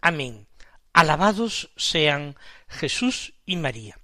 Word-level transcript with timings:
Amén. 0.00 0.46
Alabados 0.94 1.70
sean 1.76 2.36
Jesús 2.68 3.34
y 3.44 3.56
María. 3.56 3.98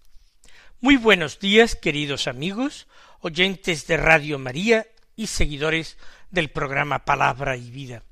Muy 0.81 0.97
buenos 0.97 1.41
días, 1.41 1.75
queridos 1.75 2.29
amigos, 2.29 2.87
oyentes 3.21 3.87
de 3.87 3.97
Radio 3.97 4.39
María 4.39 4.87
y 5.17 5.29
seguidores 5.29 5.97
del 6.31 6.51
programa 6.51 7.07
Palabra 7.07 7.57
y 7.57 7.71
Vida. 7.71 8.03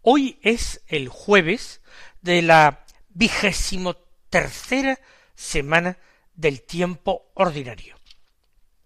Hoy 0.00 0.38
es 0.42 0.80
el 0.88 1.10
jueves 1.10 1.82
de 2.22 2.40
la 2.40 2.86
vigésimo 3.10 3.94
tercera 4.30 4.98
semana 5.34 5.98
del 6.34 6.62
tiempo 6.62 7.30
ordinario. 7.34 7.98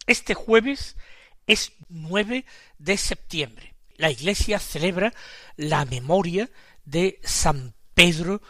Este 0.08 0.34
jueves 0.34 0.97
es 1.47 1.73
9 1.89 2.45
de 2.79 2.97
septiembre. 2.97 3.75
La 3.95 4.11
Iglesia 4.11 4.58
celebra 4.58 5.14
la 5.55 5.84
memoria 5.84 6.51
de 6.84 7.20
San 7.23 7.76
Pedro 7.97 8.42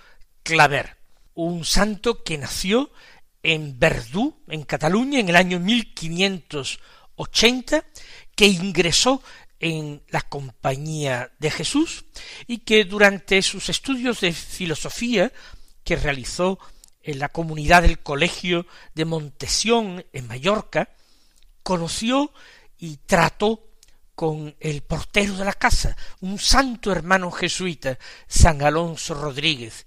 Claver, 0.42 0.98
un 1.34 1.64
santo 1.64 2.24
que 2.24 2.36
nació 2.36 2.90
en 3.44 3.78
Verdú, 3.78 4.42
en 4.48 4.64
Cataluña, 4.64 5.20
en 5.20 5.28
el 5.28 5.36
año 5.36 5.60
1580, 5.60 7.84
que 8.34 8.46
ingresó 8.46 9.22
en 9.60 10.02
la 10.08 10.22
Compañía 10.22 11.30
de 11.38 11.52
Jesús 11.52 12.06
y 12.48 12.58
que 12.58 12.84
durante 12.84 13.40
sus 13.42 13.68
estudios 13.68 14.20
de 14.20 14.32
filosofía 14.32 15.32
que 15.84 15.94
realizó 15.94 16.58
en 17.00 17.20
la 17.20 17.28
comunidad 17.28 17.82
del 17.82 18.00
Colegio 18.00 18.66
de 18.96 19.04
Montesión 19.04 20.04
en 20.12 20.26
Mallorca, 20.26 20.88
conoció 21.62 22.32
y 22.78 22.96
trató 22.96 23.65
con 24.16 24.56
el 24.60 24.82
portero 24.82 25.34
de 25.36 25.44
la 25.44 25.52
casa, 25.52 25.94
un 26.20 26.38
santo 26.38 26.90
hermano 26.90 27.30
jesuita, 27.30 27.98
San 28.26 28.62
Alonso 28.62 29.14
Rodríguez, 29.14 29.86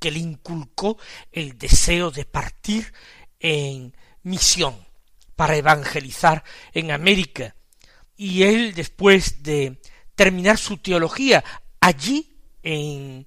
que 0.00 0.10
le 0.10 0.18
inculcó 0.18 0.98
el 1.30 1.56
deseo 1.56 2.10
de 2.10 2.24
partir 2.24 2.92
en 3.38 3.96
misión 4.24 4.74
para 5.36 5.56
evangelizar 5.56 6.42
en 6.72 6.90
América. 6.90 7.54
Y 8.16 8.42
él, 8.42 8.74
después 8.74 9.44
de 9.44 9.80
terminar 10.16 10.58
su 10.58 10.78
teología 10.78 11.44
allí 11.80 12.36
en, 12.64 13.24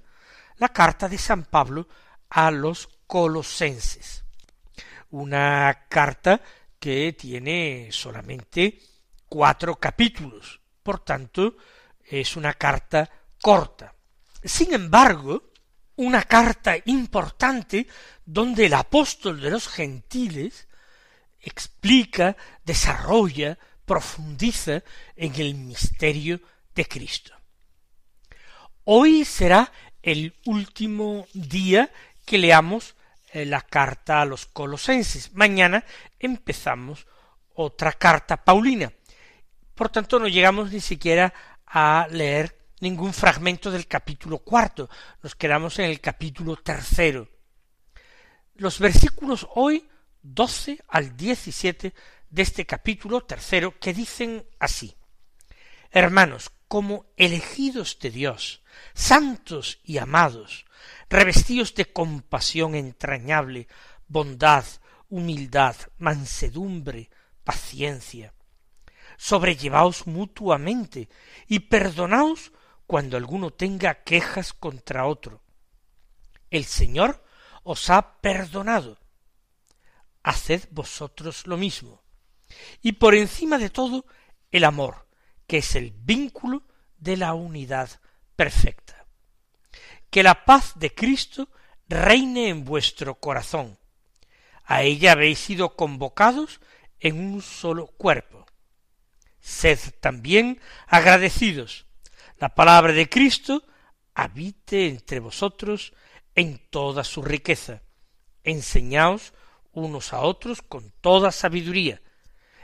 la 0.57 0.71
carta 0.71 1.11
de 1.11 1.19
San 1.19 1.45
Pablo 1.45 1.89
a 2.31 2.51
los 2.51 2.89
colosenses. 3.07 4.25
Una 5.11 5.85
carta 5.91 6.41
que 6.79 7.13
tiene 7.13 7.89
solamente 7.91 8.94
cuatro 9.29 9.77
capítulos. 9.77 10.61
Por 10.83 11.01
tanto, 11.01 11.57
es 12.05 12.37
una 12.37 12.55
carta 12.55 13.11
corta. 13.41 13.95
Sin 14.43 14.75
embargo, 14.75 15.51
una 15.97 16.23
carta 16.23 16.77
importante 16.87 17.87
donde 18.25 18.67
el 18.67 18.75
apóstol 18.75 19.41
de 19.41 19.51
los 19.51 19.69
gentiles 19.69 20.69
explica, 21.41 22.37
desarrolla, 22.65 23.59
profundiza 23.85 24.83
en 25.17 25.35
el 25.37 25.55
misterio 25.55 26.41
de 26.75 26.87
Cristo. 26.87 27.35
Hoy 28.85 29.25
será 29.25 29.73
el 30.03 30.35
último 30.47 31.27
día 31.33 31.91
que 32.25 32.39
leamos 32.39 32.95
eh, 33.33 33.45
la 33.45 33.61
carta 33.63 34.21
a 34.21 34.25
los 34.25 34.47
colosenses. 34.47 35.33
Mañana 35.33 35.85
empezamos 36.19 37.07
otra 37.55 37.93
carta 37.93 38.37
paulina. 38.45 38.93
Por 39.75 39.89
tanto, 39.89 40.19
no 40.19 40.29
llegamos 40.29 40.73
ni 40.73 40.81
siquiera 40.81 41.33
a 41.67 42.07
leer 42.11 42.59
ningún 42.81 43.13
fragmento 43.13 43.71
del 43.71 43.87
capítulo 43.87 44.39
cuarto, 44.39 44.89
nos 45.23 45.35
quedamos 45.35 45.79
en 45.79 45.87
el 45.87 46.01
capítulo 46.01 46.57
tercero. 46.57 47.29
Los 48.55 48.79
versículos 48.79 49.49
hoy 49.55 49.89
doce 50.23 50.79
al 50.89 51.17
diecisiete 51.17 51.95
de 52.31 52.43
este 52.43 52.67
capítulo 52.67 53.23
tercero 53.23 53.79
que 53.79 53.93
dicen 53.93 54.47
así 54.59 54.95
Hermanos, 55.91 56.51
como 56.67 57.07
elegidos 57.17 58.01
de 58.01 58.11
Dios, 58.11 58.63
santos 58.95 59.79
y 59.85 59.99
amados, 59.99 60.67
revestidos 61.09 61.75
de 61.77 61.93
compasión 61.93 62.75
entrañable, 62.75 63.69
bondad, 64.09 64.65
humildad, 65.09 65.77
mansedumbre, 65.99 67.11
paciencia, 67.45 68.34
sobrellevaos 69.17 70.07
mutuamente 70.07 71.09
y 71.47 71.61
perdonaos 71.61 72.53
cuando 72.87 73.17
alguno 73.17 73.51
tenga 73.51 74.03
quejas 74.03 74.53
contra 74.53 75.07
otro. 75.07 75.43
El 76.51 76.65
Señor 76.65 77.25
os 77.63 77.91
ha 77.91 78.21
perdonado. 78.21 78.99
Haced 80.23 80.69
vosotros 80.71 81.47
lo 81.47 81.57
mismo. 81.57 82.03
Y 82.83 82.93
por 82.93 83.15
encima 83.15 83.59
de 83.59 83.71
todo, 83.71 84.07
el 84.51 84.65
amor, 84.65 85.09
que 85.47 85.59
es 85.59 85.75
el 85.75 85.91
vínculo 85.91 86.63
de 86.99 87.17
la 87.17 87.35
unidad 87.35 87.91
perfecta. 88.37 89.07
Que 90.11 90.23
la 90.23 90.45
paz 90.45 90.73
de 90.77 90.95
Cristo 90.95 91.49
reine 91.89 92.49
en 92.49 92.65
vuestro 92.65 93.17
corazón. 93.17 93.79
A 94.65 94.83
ella 94.83 95.13
habéis 95.13 95.41
sido 95.41 95.77
convocados 95.77 96.61
en 97.01 97.19
un 97.19 97.43
solo 97.43 97.89
cuerpo 97.89 98.44
Sed 99.45 99.79
también 100.01 100.59
agradecidos. 100.87 101.85
La 102.39 102.55
palabra 102.55 102.95
de 102.95 103.11
Cristo 103.11 103.63
habite 104.15 104.89
entre 104.89 105.21
vosotros 105.21 105.93
en 106.35 106.63
toda 106.71 107.05
su 107.05 107.21
riqueza. 107.21 107.83
Enseñaos 108.43 109.35
unos 109.73 110.15
a 110.15 110.21
otros 110.21 110.63
con 110.63 110.93
toda 111.03 111.31
sabiduría. 111.31 112.01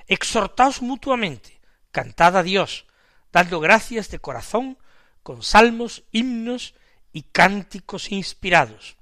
Exhortaos 0.06 0.80
mutuamente, 0.80 1.60
cantad 1.90 2.38
a 2.38 2.42
Dios, 2.42 2.86
dando 3.30 3.60
gracias 3.60 4.08
de 4.08 4.18
corazón 4.18 4.78
con 5.22 5.42
salmos, 5.42 6.04
himnos 6.12 6.74
y 7.12 7.24
cánticos 7.24 8.10
inspirados. 8.10 8.96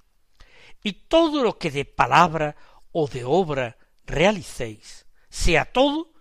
Y 0.82 0.94
todo 0.94 1.44
lo 1.44 1.58
que 1.58 1.70
de 1.70 1.84
palabra 1.84 2.56
o 2.90 3.06
de 3.06 3.22
obra 3.25 3.78
realicéis, 4.04 5.06
sea 5.30 5.64
todo 5.64 6.17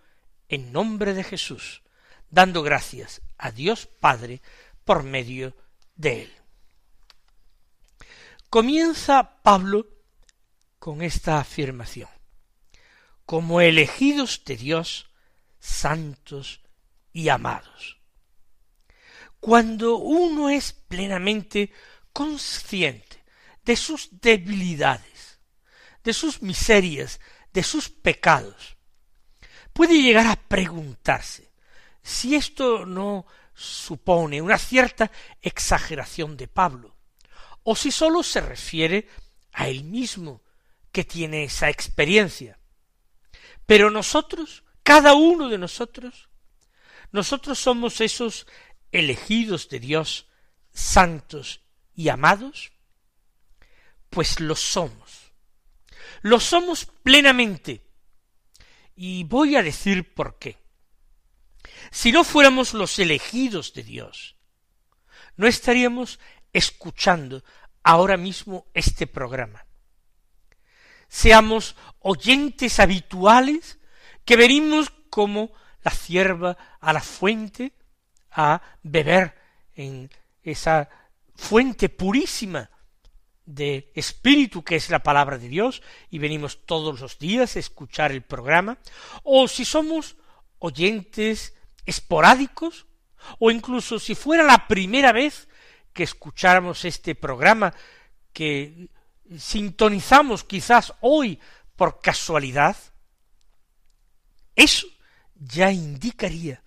en 0.50 0.72
nombre 0.72 1.14
de 1.14 1.24
Jesús, 1.24 1.84
dando 2.30 2.64
gracias 2.64 3.22
a 3.38 3.52
Dios 3.52 3.86
Padre 3.86 4.42
por 4.86 5.04
medio 5.04 5.56
de 5.96 6.24
él. 6.24 6.34
Comienza 8.50 9.42
Pablo 9.44 9.88
con 10.80 11.02
esta 11.02 11.40
afirmación. 11.40 12.10
Como 13.26 13.60
elegidos 13.60 14.44
de 14.46 14.56
Dios, 14.56 15.10
santos 15.60 16.62
y 17.12 17.28
amados. 17.28 18.00
Cuando 19.42 19.98
uno 19.98 20.50
es 20.50 20.72
plenamente 20.72 21.72
consciente 22.14 23.22
de 23.66 23.76
sus 23.76 24.22
debilidades, 24.22 25.40
de 26.04 26.14
sus 26.14 26.42
miserias, 26.42 27.20
de 27.52 27.64
sus 27.64 27.90
pecados, 27.90 28.77
puede 29.78 30.02
llegar 30.02 30.26
a 30.26 30.36
preguntarse 30.36 31.52
si 32.02 32.34
esto 32.34 32.84
no 32.84 33.28
supone 33.54 34.42
una 34.42 34.58
cierta 34.58 35.12
exageración 35.40 36.36
de 36.36 36.48
Pablo, 36.48 36.96
o 37.62 37.76
si 37.76 37.92
sólo 37.92 38.24
se 38.24 38.42
refiere 38.42 39.08
a 39.54 39.68
él 39.68 39.84
mismo 39.84 40.42
que 40.92 41.04
tiene 41.04 41.44
esa 41.44 41.70
experiencia. 41.70 42.58
Pero 43.68 43.92
nosotros, 43.92 44.64
cada 44.82 45.14
uno 45.14 45.48
de 45.48 45.60
nosotros, 45.60 46.28
nosotros 47.12 47.60
somos 47.60 48.02
esos 48.02 48.48
elegidos 48.92 49.70
de 49.70 49.80
Dios, 49.80 50.26
santos 50.74 51.62
y 51.94 52.10
amados, 52.10 52.72
pues 54.10 54.40
lo 54.40 54.56
somos. 54.56 55.34
Lo 56.24 56.40
somos 56.40 56.88
plenamente. 57.04 57.87
Y 59.00 59.26
voy 59.26 59.56
a 59.56 59.62
decir 59.62 60.16
por 60.16 60.40
qué. 60.40 60.58
Si 61.92 62.12
no 62.12 62.24
fuéramos 62.24 62.74
los 62.74 62.98
elegidos 62.98 63.72
de 63.74 63.84
Dios, 63.84 64.36
no 65.36 65.46
estaríamos 65.46 66.20
escuchando 66.52 67.44
ahora 67.84 68.18
mismo 68.18 68.66
este 68.74 69.06
programa. 69.06 69.68
Seamos 71.08 71.76
oyentes 72.00 72.80
habituales 72.80 73.78
que 74.26 74.36
venimos 74.36 74.90
como 75.12 75.52
la 75.84 75.92
cierva 75.92 76.58
a 76.82 76.92
la 76.92 77.02
fuente 77.02 77.74
a 78.32 78.64
beber 78.82 79.38
en 79.76 80.10
esa 80.42 80.90
fuente 81.36 81.90
purísima 81.90 82.72
de 83.48 83.92
espíritu 83.96 84.62
que 84.64 84.76
es 84.76 84.90
la 84.90 85.02
palabra 85.02 85.38
de 85.38 85.48
Dios 85.48 85.82
y 86.12 86.20
venimos 86.20 86.66
todos 86.66 87.00
los 87.00 87.18
días 87.18 87.56
a 87.56 87.60
escuchar 87.60 88.12
el 88.12 88.22
programa, 88.22 88.78
o 89.24 89.48
si 89.48 89.66
somos 89.66 90.18
oyentes 90.60 91.56
esporádicos, 91.86 92.86
o 93.40 93.50
incluso 93.50 94.00
si 94.00 94.14
fuera 94.14 94.44
la 94.44 94.68
primera 94.68 95.12
vez 95.12 95.48
que 95.94 96.04
escucháramos 96.04 96.86
este 96.86 97.16
programa, 97.16 97.74
que 98.34 98.90
sintonizamos 99.36 100.44
quizás 100.44 100.94
hoy 101.02 101.40
por 101.76 102.02
casualidad, 102.02 102.76
eso 104.56 104.88
ya 105.36 105.72
indicaría 105.72 106.62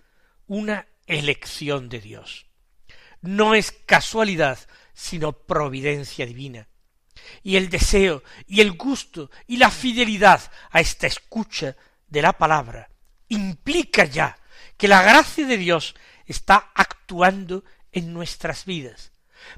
una 0.47 0.87
elección 1.05 1.89
de 1.89 2.01
Dios. 2.01 2.47
No 3.21 3.53
es 3.53 3.71
casualidad, 3.71 4.57
sino 4.93 5.33
providencia 5.33 6.25
divina. 6.25 6.67
Y 7.43 7.55
el 7.55 7.69
deseo 7.69 8.23
y 8.47 8.61
el 8.61 8.73
gusto 8.73 9.31
y 9.47 9.57
la 9.57 9.71
fidelidad 9.71 10.41
a 10.71 10.79
esta 10.79 11.07
escucha 11.07 11.75
de 12.07 12.21
la 12.21 12.33
palabra 12.33 12.89
implica 13.29 14.05
ya 14.05 14.37
que 14.77 14.87
la 14.87 15.01
gracia 15.01 15.45
de 15.45 15.57
Dios 15.57 15.95
está 16.25 16.71
actuando 16.73 17.63
en 17.91 18.13
nuestras 18.13 18.65
vidas, 18.65 19.11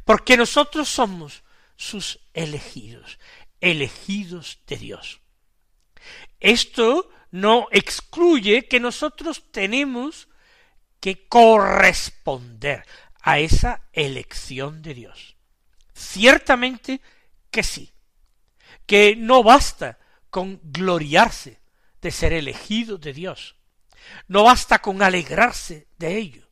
porque 0.05 0.37
nosotros 0.37 0.89
somos 0.89 1.43
sus 1.75 2.19
elegidos, 2.33 3.19
elegidos 3.61 4.59
de 4.67 4.77
Dios. 4.77 5.21
Esto 6.39 7.09
no 7.31 7.67
excluye 7.71 8.67
que 8.67 8.79
nosotros 8.79 9.45
tenemos 9.51 10.27
que 10.99 11.27
corresponder 11.27 12.85
a 13.21 13.39
esa 13.39 13.81
elección 13.91 14.81
de 14.81 14.93
Dios. 14.93 15.35
Ciertamente 15.93 17.01
que 17.53 17.63
sí, 17.63 17.93
que 18.87 19.15
no 19.15 19.43
basta 19.43 19.99
con 20.31 20.59
gloriarse 20.63 21.61
de 22.01 22.09
ser 22.09 22.33
elegido 22.33 22.97
de 22.97 23.13
Dios, 23.13 23.55
no 24.27 24.43
basta 24.43 24.79
con 24.79 25.03
alegrarse 25.03 25.87
de 25.97 26.17
ello. 26.17 26.49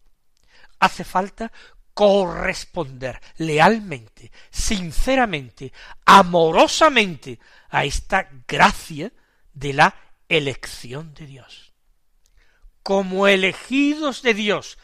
Hace 0.80 1.03
falta 1.03 1.51
corresponder 1.94 3.19
lealmente, 3.38 4.31
sinceramente, 4.51 5.74
amorosamente 6.06 7.39
a 7.69 7.83
esta 7.83 8.30
gracia 8.47 9.12
de 9.54 9.74
la 9.74 9.95
elección 10.30 11.13
de 11.15 11.25
Dios. 11.25 11.74
Como 12.83 13.27
elegidos 13.27 14.21
de 14.21 14.36
Dios, 14.36 14.77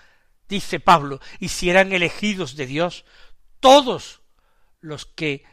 dice 0.49 0.79
Pablo, 0.79 1.21
y 1.39 1.49
si 1.49 1.69
eran 1.69 1.93
elegidos 1.93 2.55
de 2.55 2.65
Dios, 2.65 3.05
todos 3.59 4.21
los 4.81 5.05
que 5.05 5.43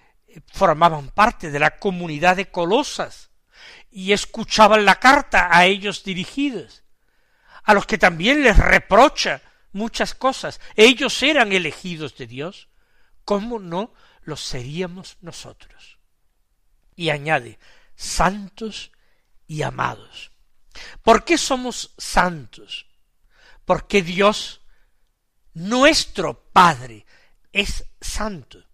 formaban 0.53 1.09
parte 1.09 1.51
de 1.51 1.59
la 1.59 1.79
comunidad 1.79 2.37
de 2.37 2.51
Colosas 2.51 3.31
y 3.91 4.13
escuchaban 4.13 4.85
la 4.85 4.99
carta 4.99 5.49
a 5.51 5.67
ellos 5.67 6.03
dirigidos, 6.05 6.83
a 7.63 7.75
los 7.75 7.87
que 7.87 7.99
también 7.99 8.43
les 8.43 8.57
reprocha 8.57 9.41
muchas 9.73 10.15
cosas. 10.15 10.61
Ellos 10.77 11.23
eran 11.23 11.53
elegidos 11.53 12.17
de 12.17 12.27
Dios. 12.27 12.69
¿Cómo 13.25 13.59
no 13.59 13.95
lo 14.23 14.37
seríamos 14.37 15.17
nosotros? 15.21 15.99
Y 16.97 17.11
añade, 17.11 17.59
santos 17.95 18.93
y 19.47 19.63
amados. 19.63 20.33
¿Por 21.03 21.25
qué 21.25 21.39
somos 21.39 21.95
santos? 21.97 22.87
Porque 23.65 24.03
Dios, 24.03 24.61
nuestro 25.55 26.49
Padre, 26.53 27.07
es 27.53 27.85
santo 28.01 28.65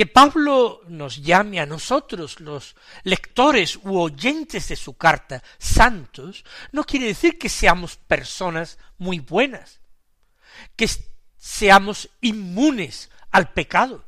que 0.00 0.06
Pablo 0.06 0.80
nos 0.88 1.22
llame 1.22 1.60
a 1.60 1.66
nosotros, 1.66 2.40
los 2.40 2.74
lectores 3.02 3.76
u 3.82 3.98
oyentes 3.98 4.68
de 4.68 4.76
su 4.76 4.96
carta, 4.96 5.42
santos, 5.58 6.42
no 6.72 6.84
quiere 6.84 7.04
decir 7.04 7.38
que 7.38 7.50
seamos 7.50 7.98
personas 7.98 8.78
muy 8.96 9.18
buenas, 9.18 9.80
que 10.74 10.88
seamos 11.36 12.08
inmunes 12.22 13.10
al 13.30 13.52
pecado, 13.52 14.06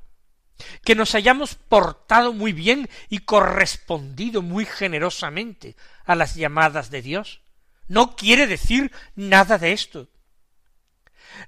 que 0.82 0.94
nos 0.94 1.14
hayamos 1.14 1.56
portado 1.56 2.32
muy 2.32 2.54
bien 2.54 2.88
y 3.10 3.18
correspondido 3.18 4.40
muy 4.40 4.64
generosamente 4.64 5.76
a 6.06 6.14
las 6.14 6.36
llamadas 6.36 6.88
de 6.88 7.02
Dios. 7.02 7.42
No 7.86 8.16
quiere 8.16 8.46
decir 8.46 8.92
nada 9.14 9.58
de 9.58 9.72
esto. 9.72 10.08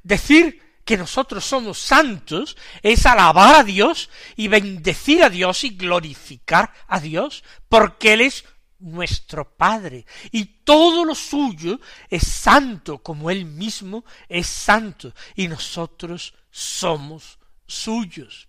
Decir 0.03 0.61
que 0.85 0.97
nosotros 0.97 1.45
somos 1.45 1.79
santos 1.79 2.57
es 2.83 3.07
alabar 3.07 3.55
a 3.57 3.65
Dios 3.65 4.11
y 4.37 4.49
bendecir 4.49 5.23
a 5.23 5.31
Dios 5.31 5.65
y 5.65 5.71
glorificar 5.71 6.73
a 6.87 7.01
Dios, 7.01 7.43
porque 7.69 8.13
Él 8.13 8.21
es 8.23 8.45
nuestro 8.79 9.57
Padre, 9.57 10.05
y 10.31 10.45
todo 10.45 11.05
lo 11.05 11.15
suyo 11.15 11.81
es 12.11 12.27
santo 12.27 12.99
como 13.03 13.31
Él 13.31 13.47
mismo 13.47 14.05
es 14.29 14.47
santo, 14.47 15.15
y 15.35 15.49
nosotros 15.49 16.35
somos 16.51 17.39
suyos. 17.67 18.49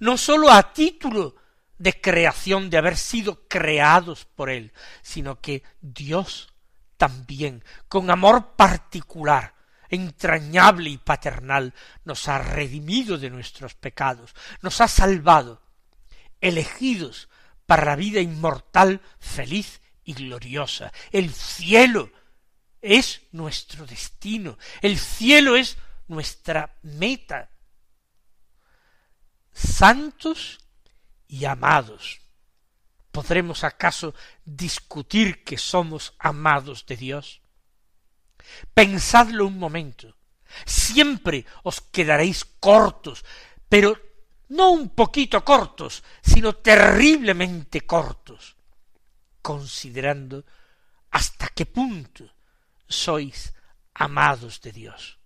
No 0.00 0.16
sólo 0.16 0.50
a 0.50 0.72
título 0.72 1.36
de 1.78 2.00
creación, 2.00 2.68
de 2.68 2.78
haber 2.78 2.96
sido 2.96 3.46
creados 3.48 4.24
por 4.24 4.50
Él, 4.50 4.72
sino 5.02 5.40
que 5.40 5.62
Dios 5.80 6.52
también, 6.96 7.64
con 7.88 8.10
amor 8.10 8.56
particular, 8.56 9.54
entrañable 9.90 10.90
y 10.90 10.98
paternal, 10.98 11.74
nos 12.04 12.28
ha 12.28 12.38
redimido 12.38 13.18
de 13.18 13.28
nuestros 13.28 13.74
pecados, 13.74 14.34
nos 14.62 14.80
ha 14.80 14.88
salvado, 14.88 15.60
elegidos 16.40 17.28
para 17.66 17.84
la 17.84 17.96
vida 17.96 18.20
inmortal, 18.20 19.00
feliz 19.18 19.80
y 20.04 20.14
gloriosa. 20.14 20.92
El 21.12 21.32
cielo 21.32 22.10
es 22.80 23.22
nuestro 23.32 23.86
destino, 23.86 24.58
el 24.80 24.98
cielo 24.98 25.56
es 25.56 25.76
nuestra 26.08 26.76
meta. 26.82 27.50
Santos 29.52 30.58
y 31.28 31.44
amados. 31.44 32.20
¿Podremos 33.10 33.64
acaso 33.64 34.14
discutir 34.44 35.42
que 35.44 35.58
somos 35.58 36.14
amados 36.18 36.86
de 36.86 36.96
Dios? 36.96 37.39
Pensadlo 38.74 39.46
un 39.46 39.58
momento. 39.58 40.16
Siempre 40.66 41.46
os 41.62 41.80
quedaréis 41.80 42.44
cortos, 42.44 43.24
pero 43.68 43.96
no 44.50 44.70
un 44.70 44.90
poquito 44.90 45.44
cortos, 45.44 46.02
sino 46.22 46.56
terriblemente 46.56 47.82
cortos, 47.82 48.56
considerando 49.42 50.44
hasta 51.10 51.48
qué 51.48 51.66
punto 51.66 52.26
sois 52.88 53.54
amados 53.94 54.60
de 54.60 54.72
Dios. 54.72 55.18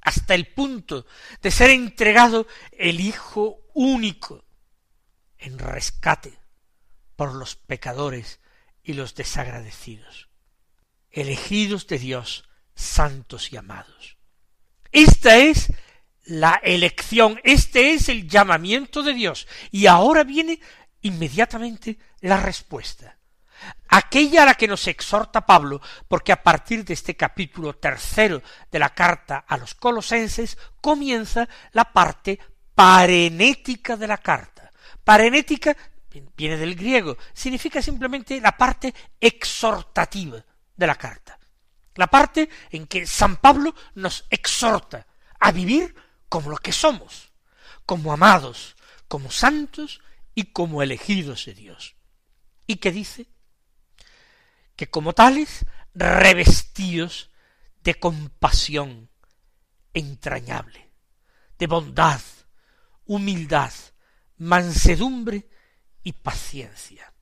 Hasta 0.00 0.34
el 0.34 0.52
punto 0.54 1.06
de 1.42 1.50
ser 1.50 1.70
entregado 1.70 2.46
el 2.72 3.00
Hijo 3.00 3.62
único 3.74 4.44
en 5.38 5.58
rescate 5.58 6.38
por 7.16 7.34
los 7.34 7.56
pecadores 7.56 8.40
y 8.82 8.94
los 8.94 9.14
desagradecidos 9.14 10.28
elegidos 11.16 11.86
de 11.86 11.98
Dios, 11.98 12.44
santos 12.74 13.52
y 13.52 13.56
amados. 13.56 14.18
Esta 14.92 15.38
es 15.38 15.72
la 16.24 16.60
elección, 16.62 17.40
este 17.42 17.94
es 17.94 18.10
el 18.10 18.28
llamamiento 18.28 19.02
de 19.02 19.14
Dios. 19.14 19.48
Y 19.70 19.86
ahora 19.86 20.24
viene 20.24 20.60
inmediatamente 21.00 21.98
la 22.20 22.36
respuesta. 22.36 23.16
Aquella 23.88 24.42
a 24.42 24.46
la 24.46 24.54
que 24.54 24.68
nos 24.68 24.86
exhorta 24.86 25.46
Pablo, 25.46 25.80
porque 26.06 26.32
a 26.32 26.42
partir 26.42 26.84
de 26.84 26.92
este 26.92 27.16
capítulo 27.16 27.74
tercero 27.76 28.42
de 28.70 28.78
la 28.78 28.90
carta 28.90 29.38
a 29.48 29.56
los 29.56 29.74
colosenses 29.74 30.58
comienza 30.82 31.48
la 31.72 31.90
parte 31.92 32.38
parenética 32.74 33.96
de 33.96 34.06
la 34.06 34.18
carta. 34.18 34.70
Parenética 35.02 35.74
viene 36.36 36.58
del 36.58 36.74
griego, 36.74 37.16
significa 37.32 37.80
simplemente 37.80 38.38
la 38.38 38.54
parte 38.54 38.92
exhortativa 39.18 40.44
de 40.76 40.86
la 40.86 40.94
carta. 40.94 41.38
La 41.94 42.08
parte 42.08 42.48
en 42.70 42.86
que 42.86 43.06
San 43.06 43.36
Pablo 43.36 43.74
nos 43.94 44.26
exhorta 44.30 45.06
a 45.40 45.52
vivir 45.52 45.94
como 46.28 46.50
lo 46.50 46.58
que 46.58 46.72
somos, 46.72 47.32
como 47.86 48.12
amados, 48.12 48.76
como 49.08 49.30
santos 49.30 50.00
y 50.34 50.52
como 50.52 50.82
elegidos 50.82 51.46
de 51.46 51.54
Dios. 51.54 51.96
¿Y 52.66 52.76
qué 52.76 52.92
dice? 52.92 53.28
Que 54.74 54.90
como 54.90 55.14
tales, 55.14 55.64
revestidos 55.94 57.30
de 57.82 57.94
compasión 57.94 59.08
entrañable, 59.94 60.90
de 61.58 61.66
bondad, 61.66 62.20
humildad, 63.06 63.72
mansedumbre 64.36 65.48
y 66.02 66.12
paciencia. 66.12 67.12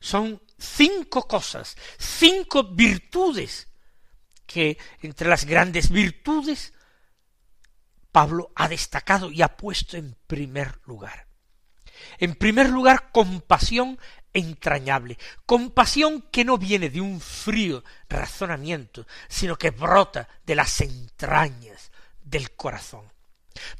Son 0.00 0.42
cinco 0.58 1.26
cosas, 1.26 1.76
cinco 1.98 2.64
virtudes 2.64 3.68
que 4.46 4.78
entre 5.02 5.28
las 5.28 5.44
grandes 5.44 5.90
virtudes 5.90 6.72
Pablo 8.10 8.50
ha 8.56 8.68
destacado 8.68 9.30
y 9.30 9.42
ha 9.42 9.56
puesto 9.56 9.96
en 9.96 10.16
primer 10.26 10.80
lugar. 10.86 11.26
En 12.18 12.34
primer 12.34 12.68
lugar, 12.70 13.10
compasión 13.12 13.98
entrañable, 14.32 15.18
compasión 15.46 16.22
que 16.30 16.44
no 16.44 16.58
viene 16.58 16.90
de 16.90 17.00
un 17.00 17.20
frío 17.20 17.84
razonamiento, 18.08 19.06
sino 19.28 19.56
que 19.56 19.70
brota 19.70 20.28
de 20.44 20.54
las 20.54 20.80
entrañas 20.80 21.90
del 22.22 22.54
corazón. 22.54 23.10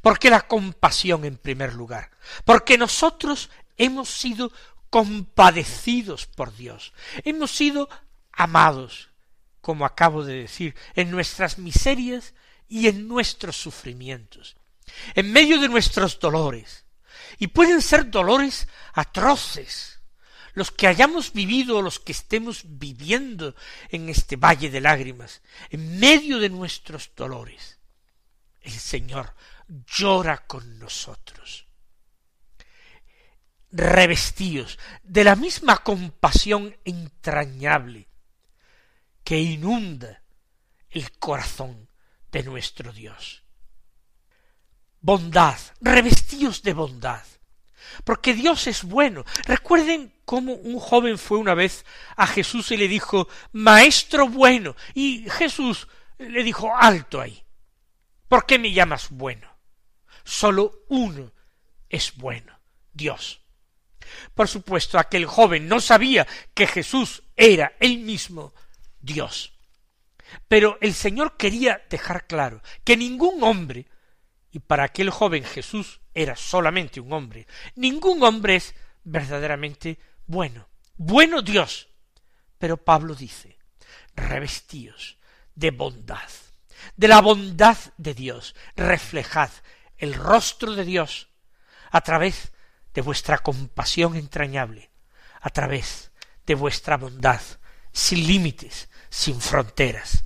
¿Por 0.01 0.19
qué 0.19 0.29
la 0.29 0.41
compasión 0.41 1.25
en 1.25 1.37
primer 1.37 1.73
lugar? 1.73 2.11
Porque 2.45 2.77
nosotros 2.77 3.49
hemos 3.77 4.09
sido 4.09 4.51
compadecidos 4.89 6.25
por 6.25 6.55
Dios, 6.55 6.93
hemos 7.23 7.51
sido 7.51 7.89
amados, 8.31 9.09
como 9.61 9.85
acabo 9.85 10.23
de 10.23 10.35
decir, 10.35 10.75
en 10.95 11.11
nuestras 11.11 11.57
miserias 11.57 12.33
y 12.67 12.87
en 12.87 13.07
nuestros 13.07 13.57
sufrimientos, 13.57 14.55
en 15.15 15.31
medio 15.31 15.59
de 15.59 15.69
nuestros 15.69 16.19
dolores, 16.19 16.85
y 17.37 17.47
pueden 17.47 17.81
ser 17.81 18.09
dolores 18.09 18.67
atroces, 18.93 19.99
los 20.53 20.71
que 20.71 20.87
hayamos 20.87 21.31
vivido 21.33 21.77
o 21.77 21.81
los 21.81 21.99
que 21.99 22.11
estemos 22.11 22.63
viviendo 22.65 23.55
en 23.89 24.09
este 24.09 24.35
valle 24.35 24.69
de 24.69 24.81
lágrimas, 24.81 25.41
en 25.69 25.99
medio 25.99 26.39
de 26.39 26.49
nuestros 26.49 27.11
dolores. 27.15 27.77
El 28.61 28.73
Señor 28.73 29.35
llora 29.87 30.45
con 30.47 30.79
nosotros. 30.79 31.68
Revestidos 33.71 34.79
de 35.03 35.23
la 35.23 35.35
misma 35.35 35.77
compasión 35.77 36.75
entrañable 36.85 38.07
que 39.23 39.39
inunda 39.39 40.23
el 40.89 41.11
corazón 41.19 41.89
de 42.31 42.43
nuestro 42.43 42.91
Dios 42.91 43.43
bondad, 45.01 45.57
revestidos 45.81 46.61
de 46.63 46.73
bondad. 46.73 47.23
Porque 48.03 48.33
Dios 48.33 48.67
es 48.67 48.83
bueno. 48.83 49.25
Recuerden 49.45 50.13
cómo 50.25 50.53
un 50.53 50.79
joven 50.79 51.17
fue 51.17 51.37
una 51.37 51.53
vez 51.53 51.85
a 52.15 52.27
Jesús 52.27 52.71
y 52.71 52.77
le 52.77 52.87
dijo, 52.87 53.27
Maestro 53.51 54.27
bueno. 54.27 54.75
Y 54.93 55.27
Jesús 55.29 55.87
le 56.17 56.43
dijo, 56.43 56.71
alto 56.75 57.19
ahí. 57.19 57.43
¿Por 58.27 58.45
qué 58.45 58.59
me 58.59 58.71
llamas 58.71 59.09
bueno? 59.09 59.49
Solo 60.23 60.83
uno 60.89 61.31
es 61.89 62.15
bueno, 62.15 62.59
Dios. 62.93 63.38
Por 64.33 64.47
supuesto, 64.47 64.97
aquel 64.97 65.25
joven 65.25 65.67
no 65.67 65.79
sabía 65.79 66.27
que 66.53 66.67
Jesús 66.67 67.23
era 67.35 67.73
el 67.79 67.99
mismo 67.99 68.53
Dios. 68.99 69.53
Pero 70.47 70.77
el 70.81 70.93
Señor 70.93 71.37
quería 71.37 71.85
dejar 71.89 72.27
claro 72.27 72.61
que 72.83 72.97
ningún 72.97 73.43
hombre 73.43 73.87
y 74.51 74.59
para 74.59 74.83
aquel 74.83 75.09
joven 75.09 75.43
Jesús 75.43 76.01
era 76.13 76.35
solamente 76.35 76.99
un 76.99 77.13
hombre. 77.13 77.47
Ningún 77.75 78.23
hombre 78.23 78.55
es 78.55 78.75
verdaderamente 79.03 79.99
bueno. 80.25 80.67
Bueno 80.97 81.41
Dios. 81.41 81.87
Pero 82.57 82.77
Pablo 82.77 83.15
dice, 83.15 83.57
revestíos 84.15 85.17
de 85.55 85.71
bondad, 85.71 86.29
de 86.95 87.07
la 87.07 87.21
bondad 87.21 87.77
de 87.97 88.13
Dios, 88.13 88.55
reflejad 88.75 89.49
el 89.97 90.13
rostro 90.13 90.73
de 90.73 90.83
Dios 90.83 91.29
a 91.91 92.01
través 92.01 92.51
de 92.99 93.03
vuestra 93.03 93.37
compasión 93.37 94.17
entrañable, 94.17 94.91
a 95.39 95.49
través 95.51 96.11
de 96.45 96.53
vuestra 96.53 96.97
bondad, 96.97 97.39
sin 97.93 98.27
límites, 98.27 98.89
sin 99.09 99.39
fronteras. 99.39 100.25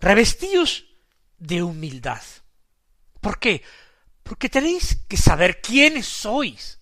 Revestidos 0.00 0.84
de 1.38 1.62
humildad. 1.62 2.22
¿Por 3.20 3.38
qué? 3.38 3.62
Porque 4.22 4.48
tenéis 4.48 4.96
que 5.08 5.16
saber 5.16 5.60
quiénes 5.60 6.06
sois. 6.06 6.80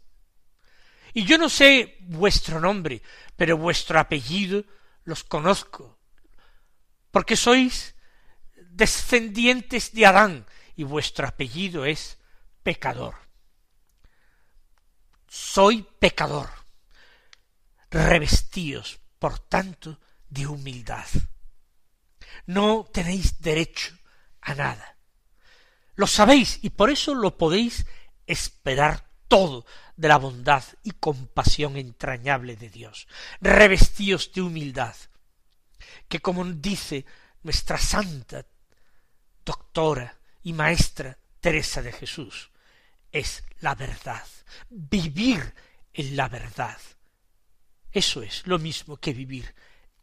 Y 1.14 1.24
yo 1.24 1.38
no 1.38 1.48
sé 1.48 1.96
vuestro 2.00 2.60
nombre, 2.60 3.02
pero 3.36 3.56
vuestro 3.56 3.98
apellido 3.98 4.64
los 5.04 5.24
conozco, 5.24 5.98
porque 7.10 7.36
sois 7.36 7.94
descendientes 8.70 9.92
de 9.92 10.04
Adán 10.04 10.46
y 10.74 10.84
vuestro 10.84 11.26
apellido 11.26 11.86
es 11.86 12.18
pecador. 12.62 13.14
soy 15.28 15.86
pecador. 15.98 16.50
Revestíos, 17.90 18.98
por 19.18 19.38
tanto, 19.38 20.00
de 20.28 20.46
humildad. 20.46 21.06
No 22.44 22.88
tenéis 22.92 23.40
derecho 23.40 23.96
a 24.40 24.54
nada. 24.54 24.96
Lo 25.94 26.06
sabéis 26.06 26.58
y 26.62 26.70
por 26.70 26.90
eso 26.90 27.14
lo 27.14 27.38
podéis 27.38 27.86
esperar 28.26 29.08
todo 29.28 29.64
de 29.96 30.08
la 30.08 30.18
bondad 30.18 30.62
y 30.82 30.92
compasión 30.92 31.76
entrañable 31.76 32.56
de 32.56 32.68
Dios. 32.68 33.08
Revestíos 33.40 34.30
de 34.32 34.42
humildad, 34.42 34.94
que 36.08 36.20
como 36.20 36.44
dice 36.44 37.04
nuestra 37.42 37.78
santa 37.78 38.44
doctora 39.44 40.18
y 40.42 40.52
maestra 40.52 41.16
Teresa 41.40 41.80
de 41.80 41.92
Jesús, 41.92 42.50
es 43.10 43.44
la 43.60 43.74
verdad, 43.74 44.24
vivir 44.68 45.54
en 45.94 46.16
la 46.16 46.28
verdad. 46.28 46.78
Eso 47.90 48.22
es 48.22 48.46
lo 48.46 48.58
mismo 48.58 48.98
que 48.98 49.14
vivir 49.14 49.54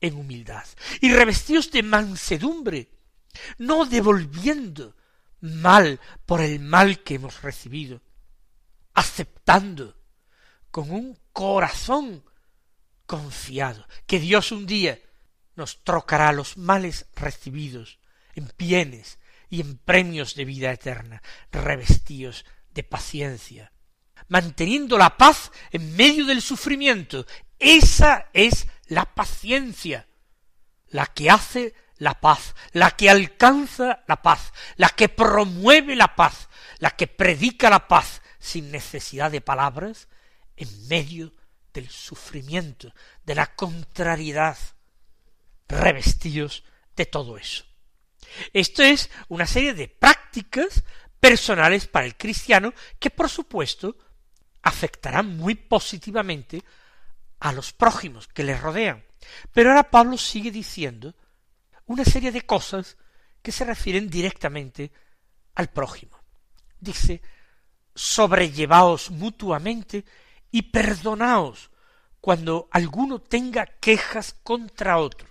en 0.03 0.17
humildad. 0.17 0.65
Y 1.01 1.11
revestidos 1.13 1.71
de 1.71 1.81
mansedumbre, 1.81 2.91
no 3.57 3.85
devolviendo 3.85 4.95
mal 5.39 5.99
por 6.25 6.41
el 6.41 6.59
mal 6.59 7.03
que 7.03 7.15
hemos 7.15 7.41
recibido, 7.41 8.01
aceptando 8.93 9.97
con 10.69 10.91
un 10.91 11.17
corazón 11.31 12.23
confiado 13.05 13.87
que 14.05 14.19
Dios 14.19 14.51
un 14.51 14.65
día 14.65 14.99
nos 15.55 15.83
trocará 15.83 16.33
los 16.33 16.57
males 16.57 17.05
recibidos 17.15 17.99
en 18.35 18.51
bienes 18.57 19.19
y 19.49 19.61
en 19.61 19.77
premios 19.77 20.35
de 20.35 20.45
vida 20.45 20.71
eterna, 20.71 21.21
revestidos 21.51 22.43
de 22.71 22.83
paciencia, 22.83 23.71
manteniendo 24.27 24.97
la 24.97 25.15
paz 25.15 25.51
en 25.71 25.95
medio 25.95 26.25
del 26.25 26.41
sufrimiento. 26.41 27.25
Esa 27.63 28.29
es 28.33 28.67
la 28.87 29.05
paciencia, 29.05 30.05
la 30.89 31.05
que 31.05 31.29
hace 31.29 31.73
la 31.95 32.19
paz, 32.19 32.55
la 32.73 32.91
que 32.91 33.09
alcanza 33.09 34.03
la 34.05 34.21
paz, 34.21 34.51
la 34.75 34.89
que 34.89 35.07
promueve 35.07 35.95
la 35.95 36.13
paz, 36.13 36.49
la 36.79 36.91
que 36.91 37.07
predica 37.07 37.69
la 37.69 37.87
paz 37.87 38.21
sin 38.37 38.69
necesidad 38.69 39.31
de 39.31 39.39
palabras 39.39 40.09
en 40.57 40.87
medio 40.89 41.31
del 41.73 41.89
sufrimiento, 41.89 42.93
de 43.23 43.35
la 43.35 43.55
contrariedad, 43.55 44.57
revestidos 45.69 46.65
de 46.97 47.05
todo 47.05 47.37
eso. 47.37 47.63
Esto 48.51 48.83
es 48.83 49.09
una 49.29 49.47
serie 49.47 49.73
de 49.73 49.87
prácticas 49.87 50.83
personales 51.17 51.87
para 51.87 52.05
el 52.05 52.17
cristiano 52.17 52.73
que 52.99 53.09
por 53.09 53.29
supuesto 53.29 53.95
afectarán 54.61 55.37
muy 55.37 55.55
positivamente 55.55 56.61
a 57.43 57.51
los 57.51 57.73
prójimos 57.73 58.27
que 58.29 58.43
le 58.43 58.57
rodean. 58.57 59.03
Pero 59.51 59.69
ahora 59.69 59.91
Pablo 59.91 60.17
sigue 60.17 60.49
diciendo 60.49 61.13
una 61.85 62.05
serie 62.05 62.31
de 62.31 62.43
cosas 62.43 62.97
que 63.41 63.51
se 63.51 63.65
refieren 63.65 64.09
directamente 64.09 64.93
al 65.55 65.69
prójimo. 65.69 66.17
Dice, 66.79 67.21
sobrellevaos 67.93 69.11
mutuamente 69.11 70.05
y 70.51 70.61
perdonaos 70.63 71.69
cuando 72.21 72.69
alguno 72.71 73.19
tenga 73.19 73.65
quejas 73.65 74.37
contra 74.41 74.97
otro. 74.97 75.27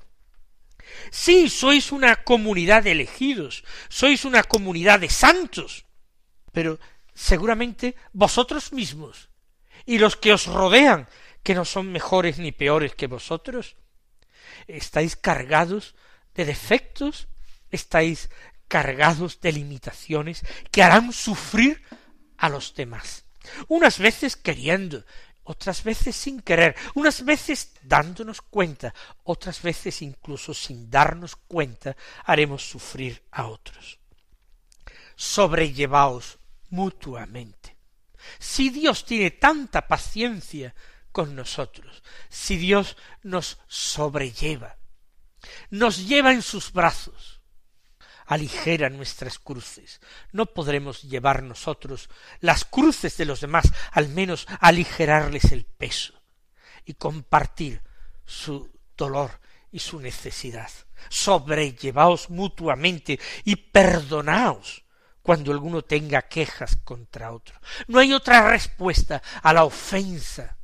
Sí, 1.11 1.49
sois 1.49 1.93
una 1.93 2.17
comunidad 2.17 2.83
de 2.83 2.93
elegidos, 2.93 3.65
sois 3.89 4.27
una 4.27 4.43
comunidad 4.43 5.01
de 5.01 5.09
santos, 5.09 5.87
pero 6.53 6.79
seguramente 7.15 7.97
vosotros 8.13 8.75
mismos 8.75 9.31
y 9.87 9.97
los 9.97 10.17
que 10.17 10.35
os 10.35 10.47
rodean, 10.47 11.09
que 11.43 11.55
no 11.55 11.65
son 11.65 11.91
mejores 11.93 12.39
ni 12.39 12.53
peores 12.53 12.95
que 12.95 13.07
vosotros, 13.07 13.77
estáis 14.67 15.17
cargados 15.17 15.95
de 16.35 16.45
defectos, 16.45 17.29
estáis 17.71 18.31
cargados 18.69 19.41
de 19.41 19.53
limitaciones 19.53 20.43
que 20.71 20.83
harán 20.83 21.13
sufrir 21.13 21.83
a 22.39 22.49
los 22.49 22.75
demás. 22.75 23.25
Unas 23.69 23.99
veces 23.99 24.37
queriendo, 24.37 25.05
otras 25.45 25.83
veces 25.83 26.15
sin 26.15 26.41
querer, 26.41 26.77
unas 26.95 27.25
veces 27.25 27.73
dándonos 27.83 28.41
cuenta, 28.41 28.95
otras 29.25 29.61
veces 29.63 30.01
incluso 30.03 30.55
sin 30.55 30.91
darnos 30.91 31.37
cuenta, 31.37 31.97
haremos 32.25 32.69
sufrir 32.69 33.23
a 33.33 33.49
otros. 33.49 33.99
Sobrellevaos 35.17 36.39
mutuamente. 36.71 37.77
Si 38.39 38.71
Dios 38.71 39.05
tiene 39.05 39.33
tanta 39.33 39.87
paciencia 39.89 40.75
con 41.13 41.37
nosotros, 41.37 42.03
si 42.29 42.57
Dios 42.57 42.97
nos 43.23 43.59
sobrelleva, 43.69 44.77
nos 45.71 46.07
lleva 46.07 46.33
en 46.33 46.43
sus 46.43 46.73
brazos, 46.73 47.41
aligera 48.27 48.89
nuestras 48.89 49.39
cruces. 49.39 50.01
No 50.33 50.47
podremos 50.47 51.03
llevar 51.03 51.43
nosotros 51.43 52.09
las 52.41 52.65
cruces 52.65 53.17
de 53.17 53.27
los 53.27 53.41
demás, 53.41 53.71
al 53.93 54.09
menos 54.09 54.47
aligerarles 54.61 55.53
el 55.53 55.65
peso 55.65 56.15
y 56.85 56.95
compartir 56.95 57.83
su 58.25 58.71
dolor 58.97 59.41
y 59.71 59.79
su 59.81 60.01
necesidad. 60.01 60.71
Sobrellevaos 61.09 62.31
mutuamente 62.31 63.19
y 63.45 63.57
perdonaos 63.57 64.85
cuando 65.23 65.53
alguno 65.53 65.83
tenga 65.83 66.23
quejas 66.23 66.77
contra 66.77 67.33
otro. 67.33 67.59
No 67.87 67.99
hay 67.99 68.13
otra 68.13 68.49
respuesta 68.49 69.23
a 69.43 69.53
la 69.53 69.65
ofensa, 69.65 70.59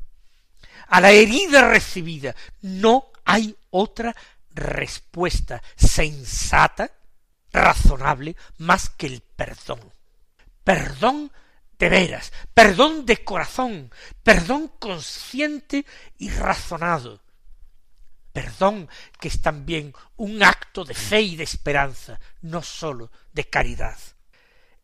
a 0.89 1.01
la 1.01 1.11
herida 1.13 1.69
recibida. 1.69 2.35
No 2.63 3.11
hay 3.25 3.57
otra 3.71 4.15
respuesta 4.51 5.63
sensata 5.77 6.91
razonable 7.53 8.37
más 8.59 8.91
que 8.91 9.07
el 9.07 9.21
perdón. 9.21 9.81
Perdón 10.65 11.33
de 11.79 11.89
veras, 11.89 12.33
perdón 12.53 13.07
de 13.07 13.25
corazón, 13.25 13.93
perdón 14.23 14.69
consciente 14.79 15.87
y 16.19 16.31
razonado. 16.31 17.21
Perdón 18.33 18.89
que 19.19 19.29
es 19.29 19.41
también 19.41 19.95
un 20.17 20.43
acto 20.43 20.85
de 20.85 20.95
fe 20.95 21.21
y 21.23 21.37
de 21.37 21.45
esperanza, 21.45 22.21
no 22.43 22.63
sólo 22.63 23.11
de 23.33 23.45
caridad. 23.49 23.99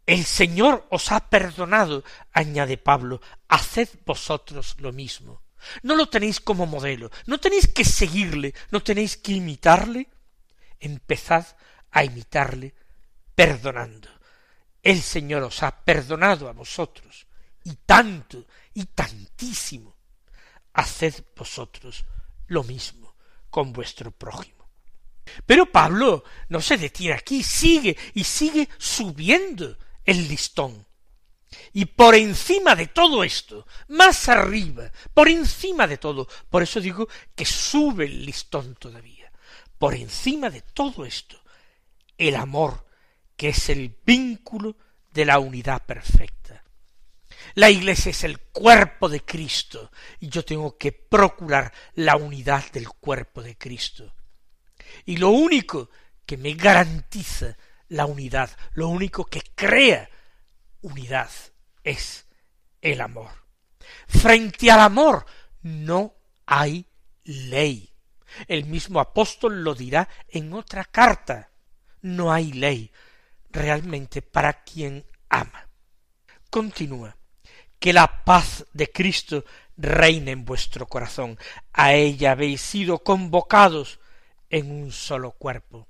El 0.06 0.24
Señor 0.24 0.86
os 0.90 1.12
ha 1.12 1.30
perdonado, 1.30 2.04
añade 2.32 2.76
Pablo, 2.76 3.20
haced 3.48 3.88
vosotros 4.04 4.76
lo 4.78 4.92
mismo. 4.92 5.43
No 5.83 5.96
lo 5.96 6.09
tenéis 6.09 6.40
como 6.40 6.66
modelo, 6.66 7.11
no 7.27 7.38
tenéis 7.38 7.68
que 7.68 7.85
seguirle, 7.85 8.55
no 8.70 8.83
tenéis 8.83 9.16
que 9.16 9.33
imitarle. 9.33 10.09
Empezad 10.81 11.46
a 11.90 12.05
imitarle 12.05 12.74
perdonando. 13.35 14.09
El 14.83 15.00
Señor 15.00 15.42
os 15.44 15.62
ha 15.62 15.85
perdonado 15.85 16.48
a 16.48 16.53
vosotros, 16.53 17.27
y 17.64 17.74
tanto, 17.87 18.46
y 18.74 18.85
tantísimo. 18.87 19.96
Haced 20.74 21.24
vosotros 21.37 22.05
lo 22.48 22.64
mismo 22.64 23.14
con 23.48 23.72
vuestro 23.72 24.11
prójimo. 24.11 24.68
Pero 25.46 25.70
Pablo 25.70 26.24
no 26.48 26.61
se 26.61 26.77
detiene 26.77 27.14
aquí, 27.14 27.42
sigue 27.42 27.96
y 28.14 28.24
sigue 28.24 28.68
subiendo 28.79 29.79
el 30.05 30.29
listón. 30.29 30.87
Y 31.72 31.86
por 31.86 32.14
encima 32.14 32.74
de 32.74 32.88
todo 32.88 33.24
esto, 33.24 33.66
más 33.88 34.28
arriba, 34.28 34.90
por 35.12 35.28
encima 35.28 35.86
de 35.86 35.98
todo, 35.98 36.28
por 36.48 36.62
eso 36.62 36.80
digo 36.80 37.08
que 37.34 37.44
sube 37.44 38.04
el 38.04 38.24
listón 38.24 38.74
todavía, 38.76 39.30
por 39.78 39.94
encima 39.94 40.50
de 40.50 40.62
todo 40.62 41.04
esto, 41.04 41.40
el 42.16 42.36
amor, 42.36 42.86
que 43.36 43.48
es 43.48 43.68
el 43.68 43.94
vínculo 44.04 44.76
de 45.12 45.24
la 45.24 45.38
unidad 45.38 45.84
perfecta. 45.84 46.62
La 47.54 47.70
iglesia 47.70 48.10
es 48.10 48.24
el 48.24 48.38
cuerpo 48.38 49.08
de 49.08 49.20
Cristo 49.20 49.90
y 50.18 50.28
yo 50.28 50.44
tengo 50.44 50.76
que 50.76 50.92
procurar 50.92 51.72
la 51.94 52.16
unidad 52.16 52.70
del 52.72 52.88
cuerpo 52.88 53.42
de 53.42 53.56
Cristo. 53.56 54.12
Y 55.04 55.16
lo 55.16 55.30
único 55.30 55.90
que 56.26 56.36
me 56.36 56.54
garantiza 56.54 57.56
la 57.88 58.06
unidad, 58.06 58.50
lo 58.72 58.88
único 58.88 59.24
que 59.24 59.42
crea 59.54 60.08
unidad 60.85 61.31
es 61.83 62.27
el 62.81 63.01
amor. 63.01 63.31
Frente 64.07 64.70
al 64.70 64.81
amor 64.81 65.27
no 65.62 66.14
hay 66.47 66.87
ley. 67.25 67.90
El 68.49 68.66
mismo 68.66 69.01
apóstol 69.01 69.64
lo 69.64 69.75
dirá 69.75 70.09
en 70.29 70.53
otra 70.53 70.85
carta 70.85 71.51
no 72.05 72.31
hay 72.33 72.53
ley 72.53 72.92
realmente 73.51 74.20
para 74.20 74.62
quien 74.62 75.05
ama. 75.29 75.68
Continúa. 76.51 77.16
Que 77.79 77.92
la 77.92 78.25
paz 78.25 78.64
de 78.73 78.90
Cristo 78.90 79.44
reine 79.77 80.33
en 80.33 80.44
vuestro 80.44 80.87
corazón. 80.87 81.38
A 81.73 81.94
ella 81.94 82.33
habéis 82.33 82.61
sido 82.61 82.99
convocados 82.99 84.01
en 84.51 84.70
un 84.70 84.92
solo 84.92 85.33
cuerpo. 85.33 85.88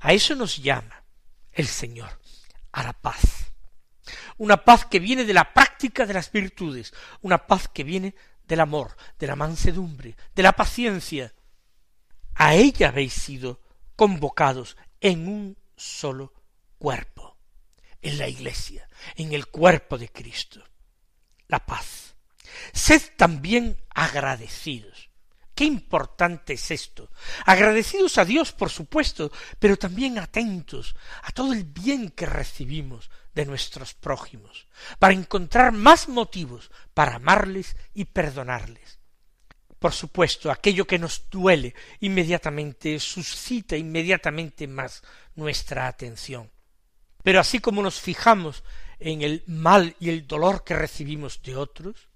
A 0.00 0.12
eso 0.12 0.34
nos 0.34 0.58
llama 0.58 1.04
el 1.52 1.66
Señor, 1.66 2.20
a 2.72 2.84
la 2.84 2.92
paz. 2.92 3.43
Una 4.38 4.64
paz 4.64 4.86
que 4.86 5.00
viene 5.00 5.24
de 5.24 5.34
la 5.34 5.52
práctica 5.52 6.06
de 6.06 6.14
las 6.14 6.30
virtudes, 6.30 6.92
una 7.22 7.46
paz 7.46 7.68
que 7.68 7.84
viene 7.84 8.14
del 8.46 8.60
amor, 8.60 8.96
de 9.18 9.26
la 9.26 9.36
mansedumbre, 9.36 10.16
de 10.34 10.42
la 10.42 10.52
paciencia. 10.52 11.32
A 12.34 12.54
ella 12.54 12.88
habéis 12.88 13.12
sido 13.14 13.60
convocados 13.96 14.76
en 15.00 15.28
un 15.28 15.58
solo 15.76 16.32
cuerpo, 16.78 17.36
en 18.02 18.18
la 18.18 18.28
iglesia, 18.28 18.88
en 19.16 19.32
el 19.32 19.46
cuerpo 19.46 19.98
de 19.98 20.08
Cristo. 20.08 20.62
La 21.48 21.64
paz. 21.64 22.16
Sed 22.72 23.02
también 23.16 23.76
agradecidos. 23.90 25.10
Qué 25.54 25.64
importante 25.64 26.54
es 26.54 26.70
esto. 26.72 27.10
Agradecidos 27.46 28.18
a 28.18 28.24
Dios, 28.24 28.52
por 28.52 28.70
supuesto, 28.70 29.30
pero 29.58 29.76
también 29.76 30.18
atentos 30.18 30.96
a 31.22 31.30
todo 31.30 31.52
el 31.52 31.64
bien 31.64 32.10
que 32.10 32.26
recibimos 32.26 33.08
de 33.34 33.46
nuestros 33.46 33.94
prójimos, 33.94 34.66
para 34.98 35.14
encontrar 35.14 35.72
más 35.72 36.08
motivos 36.08 36.70
para 36.94 37.16
amarles 37.16 37.76
y 37.92 38.04
perdonarles. 38.06 38.98
Por 39.78 39.92
supuesto, 39.92 40.50
aquello 40.50 40.86
que 40.86 40.98
nos 40.98 41.28
duele 41.30 41.74
inmediatamente 42.00 42.98
suscita 42.98 43.76
inmediatamente 43.76 44.66
más 44.66 45.02
nuestra 45.34 45.88
atención. 45.88 46.50
Pero 47.22 47.40
así 47.40 47.58
como 47.58 47.82
nos 47.82 48.00
fijamos 48.00 48.62
en 48.98 49.22
el 49.22 49.42
mal 49.46 49.96
y 50.00 50.08
el 50.08 50.26
dolor 50.26 50.64
que 50.64 50.74
recibimos 50.74 51.42
de 51.42 51.56
otros, 51.56 52.08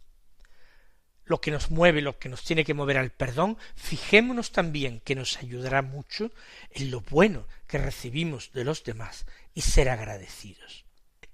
lo 1.27 1.41
que 1.41 1.51
nos 1.51 1.71
mueve, 1.71 2.01
lo 2.01 2.19
que 2.19 2.31
nos 2.31 2.43
tiene 2.43 2.65
que 2.65 2.75
mover 2.75 2.97
al 2.97 3.11
perdón, 3.11 3.59
fijémonos 3.75 4.51
también 4.51 5.01
que 5.01 5.15
nos 5.15 5.37
ayudará 5.37 5.83
mucho 5.83 6.31
en 6.71 6.91
lo 6.91 7.03
bueno 7.03 7.47
que 7.67 7.77
recibimos 7.77 8.51
de 8.53 8.65
los 8.65 8.83
demás 8.83 9.27
y 9.53 9.61
ser 9.61 9.91
agradecidos. 9.91 10.88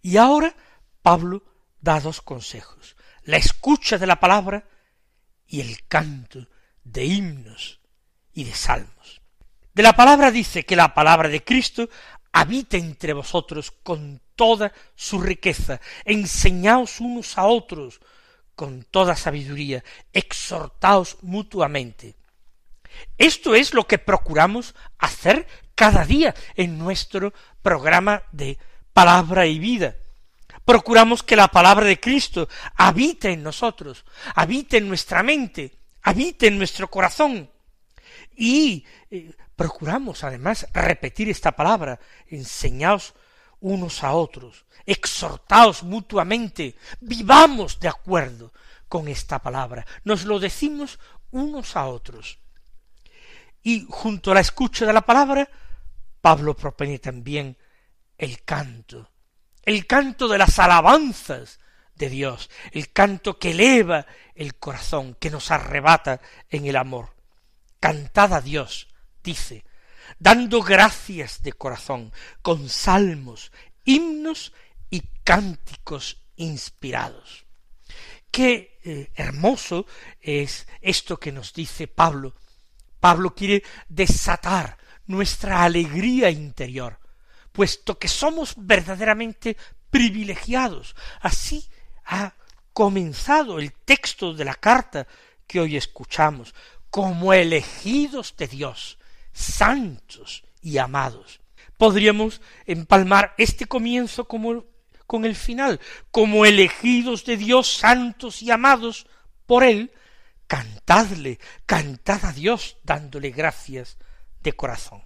Y 0.05 0.19
ahora 0.19 0.55
Pablo 1.01 1.43
da 1.81 1.99
dos 1.99 2.21
consejos, 2.21 2.95
la 3.23 3.39
escucha 3.39 3.97
de 3.97 4.07
la 4.07 4.21
palabra 4.21 4.69
y 5.47 5.63
el 5.63 5.87
canto 5.89 6.47
de 6.85 7.07
himnos 7.07 7.81
y 8.35 8.45
de 8.45 8.53
salmos. 8.53 9.23
De 9.73 9.83
la 9.83 9.97
palabra 9.97 10.31
dice 10.31 10.67
que 10.67 10.77
la 10.77 10.93
palabra 10.93 11.31
de 11.31 11.43
Cristo 11.43 11.89
habita 12.33 12.77
entre 12.77 13.15
vosotros 13.15 13.71
con 13.71 14.21
toda 14.37 14.75
su 14.95 15.23
riqueza, 15.23 15.81
enseñaos 16.05 17.01
unos 17.01 17.39
a 17.39 17.47
otros 17.47 18.03
con 18.55 18.85
toda 18.85 19.17
sabiduría, 19.17 19.83
exhortaos 20.13 21.17
mutuamente. 21.23 22.15
Esto 23.17 23.55
es 23.55 23.73
lo 23.73 23.87
que 23.87 23.97
procuramos 23.97 24.75
hacer 24.99 25.47
cada 25.75 26.05
día 26.05 26.35
en 26.57 26.77
nuestro 26.77 27.33
programa 27.63 28.23
de 28.33 28.59
palabra 28.95 29.45
y 29.45 29.59
vida. 29.59 29.97
Procuramos 30.65 31.23
que 31.23 31.37
la 31.37 31.49
palabra 31.49 31.85
de 31.85 32.01
Cristo 32.01 32.49
habite 32.77 33.33
en 33.33 33.43
nosotros, 33.43 34.07
habite 34.35 34.79
en 34.79 34.89
nuestra 34.89 35.23
mente, 35.23 35.79
habite 36.03 36.47
en 36.47 36.57
nuestro 36.57 36.89
corazón. 36.89 37.51
Y 38.35 38.87
eh, 39.11 39.35
procuramos 39.55 40.25
además 40.25 40.67
repetir 40.73 41.29
esta 41.29 41.53
palabra, 41.53 42.01
enseñaos 42.29 43.15
unos 43.61 44.03
a 44.03 44.13
otros, 44.13 44.65
exhortaos 44.87 45.83
mutuamente, 45.83 46.77
vivamos 47.01 47.79
de 47.81 47.89
acuerdo 47.89 48.53
con 48.89 49.09
esta 49.09 49.41
palabra, 49.41 49.87
nos 50.05 50.25
lo 50.25 50.39
decimos 50.39 50.99
unos 51.31 51.77
a 51.77 51.87
otros. 51.87 52.39
Y 53.63 53.87
junto 53.89 54.31
a 54.31 54.35
la 54.35 54.41
escucha 54.41 54.87
de 54.87 54.93
la 54.93 55.01
palabra, 55.01 55.49
Pablo 56.21 56.55
propone 56.55 56.99
también 56.99 57.57
el 58.25 58.43
canto, 58.43 59.11
el 59.63 59.87
canto 59.87 60.29
de 60.29 60.39
las 60.39 60.59
alabanzas 60.59 61.61
de 61.95 62.09
Dios, 62.09 62.51
el 62.73 62.91
canto 62.91 63.39
que 63.39 63.51
eleva 63.51 64.07
el 64.35 64.57
corazón, 64.57 65.15
que 65.21 65.31
nos 65.31 65.51
arrebata 65.51 66.21
en 66.49 66.67
el 66.67 66.77
amor. 66.77 67.15
Cantad 67.79 68.33
a 68.33 68.41
Dios, 68.41 68.89
dice, 69.23 69.65
dando 70.19 70.63
gracias 70.63 71.43
de 71.43 71.53
corazón, 71.53 72.13
con 72.41 72.69
salmos, 72.71 73.53
himnos 73.85 74.53
y 74.89 75.03
cánticos 75.23 76.25
inspirados. 76.37 77.45
Qué 78.31 78.81
eh, 78.83 79.13
hermoso 79.15 79.87
es 80.21 80.67
esto 80.81 81.21
que 81.21 81.31
nos 81.31 81.53
dice 81.53 81.87
Pablo. 81.87 82.35
Pablo 83.01 83.35
quiere 83.35 83.63
desatar 83.89 84.79
nuestra 85.07 85.63
alegría 85.63 86.31
interior, 86.31 86.99
puesto 87.55 88.01
que 88.01 88.09
somos 88.09 88.55
verdaderamente 88.57 89.57
privilegiados. 89.89 90.97
Así 91.21 91.71
ha 92.05 92.35
comenzado 92.73 93.61
el 93.61 93.73
texto 93.73 94.35
de 94.35 94.45
la 94.45 94.57
carta 94.57 95.07
que 95.47 95.61
hoy 95.61 95.77
escuchamos, 95.77 96.53
como 96.91 97.33
elegidos 97.33 98.35
de 98.37 98.49
Dios, 98.49 98.99
santos 99.33 100.43
y 100.61 100.79
amados. 100.79 101.41
Podríamos 101.79 102.41
empalmar 102.67 103.35
este 103.39 103.67
comienzo 103.67 104.27
como 104.27 104.65
con 105.07 105.25
el 105.25 105.37
final, 105.37 105.79
como 106.11 106.47
elegidos 106.47 107.25
de 107.25 107.37
Dios, 107.37 107.73
santos 107.73 108.43
y 108.43 108.51
amados 108.51 109.07
por 109.47 109.63
Él, 109.63 109.93
cantadle, 110.49 111.39
cantad 111.67 112.25
a 112.25 112.33
Dios 112.33 112.79
dándole 112.83 113.31
gracias 113.31 113.97
de 114.43 114.55
corazón. 114.55 115.04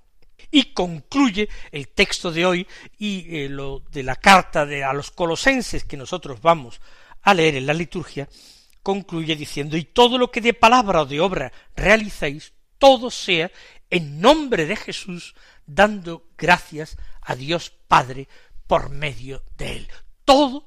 Y 0.51 0.73
concluye 0.73 1.49
el 1.73 1.89
texto 1.89 2.33
de 2.33 2.47
hoy 2.47 2.67
y 2.99 3.37
eh, 3.37 3.49
lo 3.49 3.81
de 3.91 4.03
la 4.03 4.17
carta 4.17 4.65
de, 4.65 4.85
a 4.85 4.93
los 4.93 5.11
colosenses 5.11 5.85
que 5.85 5.97
nosotros 5.97 6.41
vamos 6.41 6.81
a 7.23 7.35
leer 7.35 7.57
en 7.57 7.67
la 7.67 7.75
liturgia, 7.75 8.29
concluye 8.83 9.37
diciendo, 9.37 9.77
y 9.77 9.85
todo 9.85 10.17
lo 10.17 10.31
que 10.31 10.41
de 10.41 10.55
palabra 10.55 11.03
o 11.03 11.07
de 11.07 11.21
obra 11.21 11.53
realicéis, 11.77 12.55
todo 12.79 13.11
sea 13.11 13.51
en 13.91 14.21
nombre 14.21 14.67
de 14.67 14.77
Jesús, 14.77 15.35
dando 15.67 16.29
gracias 16.39 16.97
a 17.21 17.35
Dios 17.35 17.71
Padre 17.87 18.29
por 18.67 18.91
medio 18.91 19.43
de 19.57 19.77
él. 19.77 19.89
Todo 20.25 20.67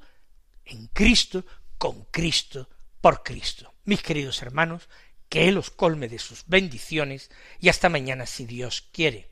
en 0.64 0.86
Cristo, 0.88 1.44
con 1.78 2.04
Cristo, 2.10 2.68
por 3.00 3.22
Cristo. 3.22 3.74
Mis 3.84 4.02
queridos 4.02 4.42
hermanos, 4.42 4.88
que 5.28 5.48
Él 5.48 5.56
os 5.56 5.70
colme 5.70 6.08
de 6.08 6.18
sus 6.18 6.44
bendiciones 6.46 7.30
y 7.58 7.68
hasta 7.70 7.88
mañana 7.88 8.26
si 8.26 8.44
Dios 8.44 8.88
quiere. 8.92 9.31